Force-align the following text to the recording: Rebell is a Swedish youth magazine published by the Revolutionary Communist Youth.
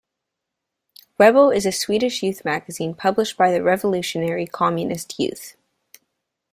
Rebell 1.19 1.51
is 1.51 1.67
a 1.67 1.71
Swedish 1.71 2.23
youth 2.23 2.43
magazine 2.43 2.95
published 2.95 3.37
by 3.37 3.51
the 3.51 3.61
Revolutionary 3.61 4.47
Communist 4.47 5.19
Youth. 5.19 5.55